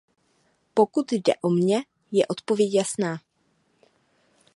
[0.73, 3.19] Pokud jde o mě, je odpověď jasná.